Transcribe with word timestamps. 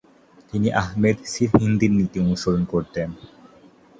তিনি 0.49 0.67
আহমেদ 0.81 1.17
সিরহিন্দির 1.25 1.91
নীতি 1.91 2.17
অনুসরণ 2.19 2.63
করতেন। 2.65 3.09